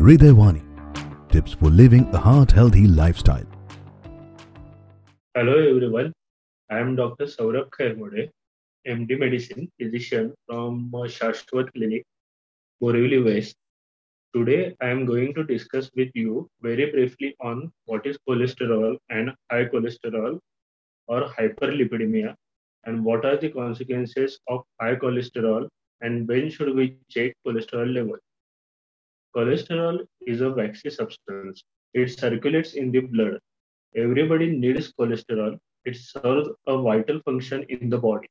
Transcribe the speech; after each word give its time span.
Hridayawani. 0.00 0.62
Tips 1.30 1.52
for 1.52 1.68
living 1.68 2.04
a 2.14 2.18
heart 2.18 2.52
healthy 2.52 2.86
lifestyle. 2.86 3.44
Hello 5.34 5.56
everyone. 5.58 6.14
I 6.70 6.78
am 6.78 6.96
Dr. 6.96 7.26
Saurabh 7.26 7.68
Khairmode, 7.68 8.30
MD 8.88 9.18
Medicine 9.18 9.70
physician 9.78 10.32
from 10.46 10.90
uh, 10.94 11.00
Shashwat 11.00 11.70
Clinic, 11.74 12.06
Borivali 12.82 13.22
West. 13.22 13.56
Today 14.34 14.74
I 14.80 14.88
am 14.88 15.04
going 15.04 15.34
to 15.34 15.44
discuss 15.44 15.90
with 15.94 16.08
you 16.14 16.48
very 16.62 16.90
briefly 16.90 17.36
on 17.42 17.70
what 17.84 18.06
is 18.06 18.16
cholesterol 18.26 18.96
and 19.10 19.32
high 19.50 19.66
cholesterol 19.66 20.38
or 21.08 21.28
hyperlipidemia 21.28 22.34
and 22.84 23.04
what 23.04 23.26
are 23.26 23.36
the 23.36 23.50
consequences 23.50 24.40
of 24.48 24.62
high 24.80 24.96
cholesterol 24.96 25.68
and 26.00 26.26
when 26.26 26.48
should 26.48 26.74
we 26.74 26.96
check 27.10 27.34
cholesterol 27.46 27.94
level. 27.94 28.16
Cholesterol 29.36 30.00
is 30.26 30.40
a 30.40 30.50
waxy 30.50 30.90
substance. 30.90 31.62
It 31.94 32.18
circulates 32.18 32.74
in 32.74 32.90
the 32.90 33.00
blood. 33.00 33.38
Everybody 33.96 34.56
needs 34.56 34.92
cholesterol. 34.92 35.56
It 35.84 35.96
serves 35.96 36.48
a 36.66 36.76
vital 36.82 37.20
function 37.24 37.64
in 37.68 37.88
the 37.90 37.98
body. 37.98 38.28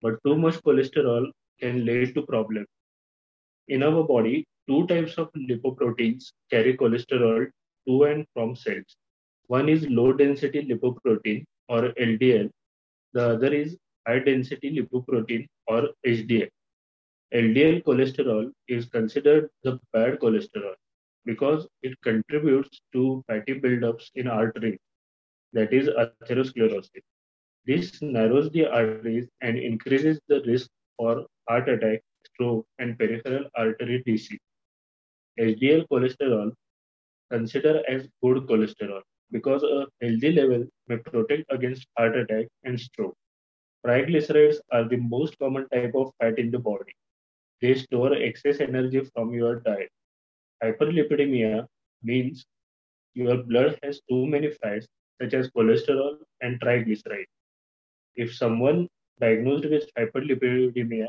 But 0.00 0.18
too 0.24 0.36
much 0.36 0.54
cholesterol 0.62 1.30
can 1.60 1.84
lead 1.84 2.14
to 2.14 2.22
problems. 2.22 2.68
In 3.66 3.82
our 3.82 4.04
body, 4.04 4.46
two 4.68 4.86
types 4.86 5.18
of 5.18 5.28
lipoproteins 5.32 6.32
carry 6.50 6.76
cholesterol 6.76 7.46
to 7.88 8.04
and 8.04 8.24
from 8.32 8.54
cells. 8.54 8.96
One 9.48 9.68
is 9.68 9.88
low 9.88 10.12
density 10.12 10.62
lipoprotein 10.62 11.44
or 11.68 11.92
LDL. 11.94 12.48
The 13.12 13.30
other 13.30 13.52
is 13.52 13.76
high 14.06 14.20
density 14.20 14.78
lipoprotein 14.78 15.46
or 15.66 15.88
HDL. 16.06 16.48
LDL 17.34 17.82
cholesterol 17.84 18.50
is 18.68 18.86
considered 18.86 19.50
the 19.62 19.78
bad 19.92 20.18
cholesterol 20.18 20.74
because 21.26 21.68
it 21.82 22.00
contributes 22.02 22.80
to 22.94 23.22
fatty 23.26 23.60
buildups 23.60 24.06
in 24.14 24.26
arteries, 24.26 24.78
that 25.52 25.74
is 25.74 25.88
atherosclerosis. 25.88 27.02
This 27.66 28.00
narrows 28.00 28.50
the 28.52 28.66
arteries 28.66 29.28
and 29.42 29.58
increases 29.58 30.18
the 30.28 30.42
risk 30.46 30.70
for 30.96 31.26
heart 31.50 31.68
attack, 31.68 32.00
stroke, 32.24 32.66
and 32.78 32.98
peripheral 32.98 33.44
artery 33.56 34.02
disease. 34.06 34.40
HDL 35.38 35.86
cholesterol 35.92 36.50
considered 37.30 37.84
as 37.86 38.08
good 38.22 38.46
cholesterol 38.46 39.02
because 39.30 39.62
a 39.62 39.86
healthy 40.00 40.32
level 40.32 40.64
may 40.88 40.96
protect 40.96 41.44
against 41.50 41.86
heart 41.98 42.16
attack 42.16 42.46
and 42.64 42.80
stroke. 42.80 43.14
Triglycerides 43.86 44.56
are 44.72 44.88
the 44.88 44.96
most 44.96 45.38
common 45.38 45.68
type 45.68 45.92
of 45.94 46.10
fat 46.18 46.38
in 46.38 46.50
the 46.50 46.58
body. 46.58 46.94
They 47.60 47.74
store 47.74 48.14
excess 48.14 48.60
energy 48.60 49.00
from 49.14 49.32
your 49.32 49.60
diet. 49.60 49.90
Hyperlipidemia 50.62 51.66
means 52.02 52.44
your 53.14 53.38
blood 53.38 53.78
has 53.82 54.00
too 54.08 54.26
many 54.26 54.50
fats, 54.50 54.86
such 55.20 55.34
as 55.34 55.50
cholesterol 55.50 56.18
and 56.40 56.60
triglycerides. 56.60 57.26
If 58.16 58.34
someone 58.34 58.88
diagnosed 59.20 59.68
with 59.68 59.90
hyperlipidemia, 59.98 61.08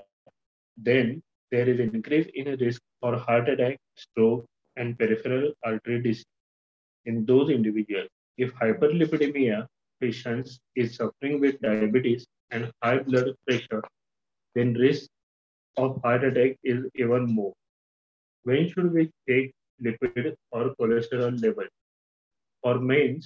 then 0.77 1.21
there 1.51 1.67
is 1.67 1.79
an 1.79 1.95
increase 1.95 2.27
in 2.33 2.57
risk 2.59 2.81
for 3.01 3.17
heart 3.17 3.49
attack, 3.49 3.77
stroke, 3.95 4.45
and 4.75 4.97
peripheral 4.97 5.51
artery 5.63 6.01
disease 6.01 6.25
in 7.05 7.25
those 7.25 7.49
individuals. 7.49 8.09
If 8.37 8.53
hyperlipidemia 8.55 9.67
patients 9.99 10.59
is 10.75 10.95
suffering 10.95 11.39
with 11.39 11.59
diabetes 11.61 12.25
and 12.51 12.71
high 12.81 12.99
blood 12.99 13.35
pressure, 13.47 13.83
then 14.55 14.73
risk 14.73 15.09
of 15.83 15.99
heart 16.03 16.23
attack 16.23 16.57
is 16.63 16.85
even 16.95 17.25
more. 17.39 17.53
When 18.43 18.69
should 18.69 18.91
we 18.93 19.09
take 19.27 19.51
lipid 19.83 20.35
or 20.51 20.75
cholesterol 20.79 21.41
level? 21.41 21.67
For 22.61 22.79
men, 22.79 23.21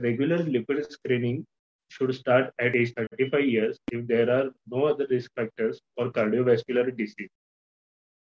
regular 0.00 0.38
lipid 0.38 0.90
screening 0.90 1.44
should 1.88 2.14
start 2.14 2.52
at 2.58 2.74
age 2.74 2.92
35 2.96 3.44
years 3.44 3.78
if 3.92 4.06
there 4.06 4.28
are 4.36 4.46
no 4.66 4.84
other 4.86 5.06
risk 5.10 5.30
factors 5.36 5.80
for 5.94 6.10
cardiovascular 6.10 6.96
disease. 6.96 7.30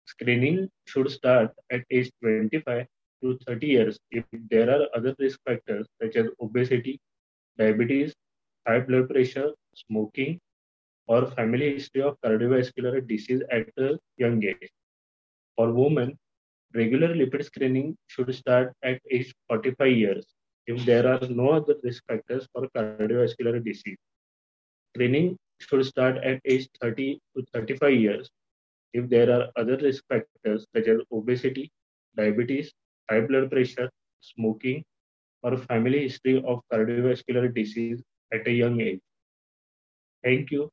Screening 0.07 0.69
should 0.87 1.11
start 1.11 1.51
at 1.71 1.85
age 1.91 2.11
25 2.23 2.87
to 3.23 3.39
30 3.47 3.67
years 3.67 3.99
if 4.11 4.25
there 4.51 4.69
are 4.75 4.87
other 4.97 5.15
risk 5.19 5.39
factors 5.47 5.87
such 6.03 6.17
as 6.17 6.27
obesity, 6.41 6.99
diabetes, 7.59 8.15
high 8.67 8.81
blood 8.81 9.09
pressure, 9.09 9.51
smoking, 9.75 10.41
or 11.07 11.27
family 11.33 11.75
history 11.75 12.03
of 12.03 12.17
cardiovascular 12.25 13.07
disease 13.07 13.43
at 13.51 13.69
a 13.79 13.99
young 14.17 14.43
age. 14.45 14.71
For 15.57 15.73
women, 15.73 16.19
regular 16.75 17.15
lipid 17.15 17.45
screening 17.45 17.97
should 18.07 18.35
start 18.35 18.73
at 18.83 19.01
age 19.11 19.35
45 19.49 19.91
years 19.91 20.27
if 20.67 20.85
there 20.85 21.07
are 21.07 21.29
no 21.29 21.51
other 21.51 21.77
risk 21.83 22.03
factors 22.09 22.47
for 22.53 22.69
cardiovascular 22.77 23.63
disease. 23.65 23.99
Screening 24.95 25.37
should 25.61 25.85
start 25.87 26.19
at 26.19 26.41
age 26.45 26.69
30 26.81 27.21
to 27.37 27.45
35 27.53 27.93
years 27.93 28.31
if 28.95 29.09
there 29.09 29.31
are 29.31 29.49
other 29.57 29.77
risk 29.79 30.05
factors 30.09 30.67
such 30.75 30.87
as 30.87 31.01
obesity, 31.13 31.71
diabetes, 32.17 32.73
high 33.11 33.21
blood 33.21 33.51
pressure, 33.51 33.91
smoking, 34.21 34.85
or 35.43 35.57
family 35.57 36.03
history 36.03 36.43
of 36.47 36.61
cardiovascular 36.73 37.53
disease 37.55 38.03
at 38.33 38.47
a 38.47 38.53
young 38.53 38.81
age. 38.81 39.01
Thank 40.23 40.51
you 40.53 40.71